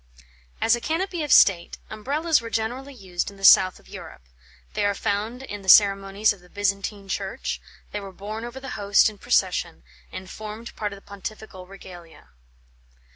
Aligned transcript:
As 0.59 0.75
a 0.75 0.81
canopy 0.81 1.21
of 1.21 1.31
state, 1.31 1.77
Umbrellas 1.91 2.41
were 2.41 2.49
generally 2.49 2.91
used 2.95 3.29
in 3.29 3.37
the 3.37 3.45
south 3.45 3.79
of 3.79 3.87
Europe; 3.87 4.23
they 4.73 4.83
are 4.83 4.95
found 4.95 5.43
in 5.43 5.61
the 5.61 5.69
ceremonies 5.69 6.33
of 6.33 6.39
the 6.39 6.49
Byzantine 6.49 7.07
Church; 7.07 7.61
they 7.91 7.99
were 7.99 8.11
borne 8.11 8.43
over 8.43 8.59
the 8.59 8.69
Host 8.69 9.11
in 9.11 9.19
procession, 9.19 9.83
and 10.11 10.27
formed 10.27 10.75
part 10.75 10.91
of 10.91 10.97
the 10.97 11.07
Pontifical 11.07 11.67
regalia. 11.67 12.29